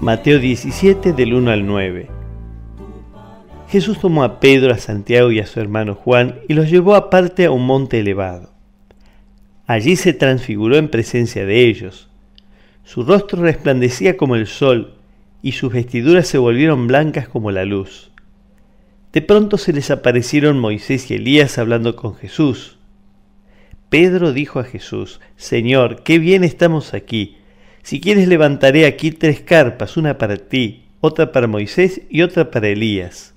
[0.00, 2.08] Mateo 17 del 1 al 9.
[3.68, 7.46] Jesús tomó a Pedro, a Santiago y a su hermano Juan y los llevó aparte
[7.46, 8.52] a un monte elevado.
[9.66, 12.08] Allí se transfiguró en presencia de ellos.
[12.84, 14.94] Su rostro resplandecía como el sol
[15.42, 18.12] y sus vestiduras se volvieron blancas como la luz.
[19.12, 22.78] De pronto se les aparecieron Moisés y Elías hablando con Jesús.
[23.88, 27.38] Pedro dijo a Jesús, Señor, qué bien estamos aquí
[27.82, 32.68] si quieres levantaré aquí tres carpas, una para ti, otra para Moisés y otra para
[32.68, 33.34] Elías.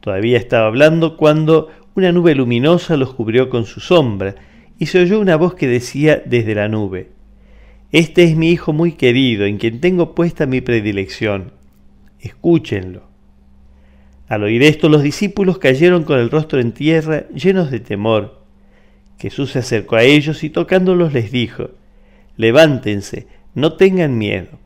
[0.00, 4.34] Todavía estaba hablando cuando una nube luminosa los cubrió con su sombra,
[4.78, 7.10] y se oyó una voz que decía desde la nube,
[7.90, 11.52] Este es mi Hijo muy querido, en quien tengo puesta mi predilección.
[12.20, 13.08] Escúchenlo.
[14.28, 18.42] Al oír esto los discípulos cayeron con el rostro en tierra, llenos de temor.
[19.18, 21.70] Jesús se acercó a ellos y tocándolos les dijo,
[22.38, 24.58] levántense, no tengan miedo.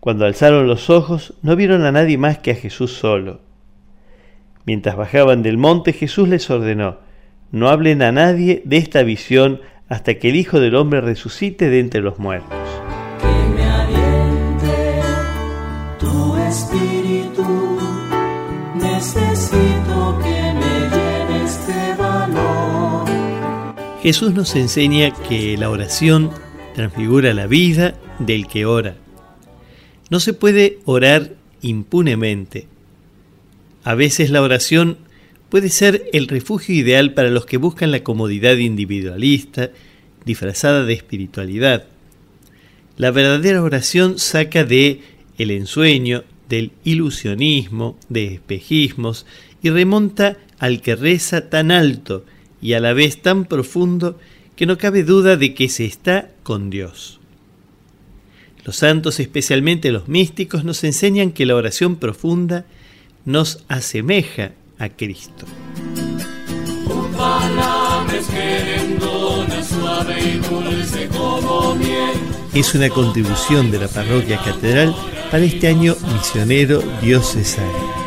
[0.00, 3.42] Cuando alzaron los ojos, no vieron a nadie más que a Jesús solo.
[4.64, 6.98] Mientras bajaban del monte, Jesús les ordenó,
[7.52, 11.80] no hablen a nadie de esta visión hasta que el Hijo del Hombre resucite de
[11.80, 12.58] entre los muertos.
[24.08, 26.30] Jesús nos enseña que la oración
[26.74, 28.96] transfigura la vida del que ora.
[30.08, 32.68] No se puede orar impunemente.
[33.84, 34.96] A veces la oración
[35.50, 39.72] puede ser el refugio ideal para los que buscan la comodidad individualista,
[40.24, 41.84] disfrazada de espiritualidad.
[42.96, 45.02] La verdadera oración saca de
[45.36, 49.26] el ensueño, del ilusionismo, de espejismos
[49.62, 52.24] y remonta al que reza tan alto
[52.60, 54.18] y a la vez tan profundo
[54.56, 57.20] que no cabe duda de que se está con Dios.
[58.64, 62.66] Los santos, especialmente los místicos, nos enseñan que la oración profunda
[63.24, 65.46] nos asemeja a Cristo.
[72.54, 74.94] Es una contribución de la parroquia catedral
[75.30, 77.97] para este año misionero diocesano.